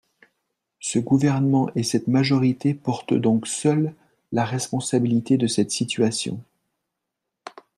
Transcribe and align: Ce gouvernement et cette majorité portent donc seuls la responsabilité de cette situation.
Ce 0.79 0.97
gouvernement 0.97 1.69
et 1.75 1.83
cette 1.83 2.07
majorité 2.07 2.73
portent 2.73 3.13
donc 3.13 3.45
seuls 3.45 3.93
la 4.31 4.45
responsabilité 4.45 5.37
de 5.37 5.45
cette 5.45 5.69
situation. 5.69 6.43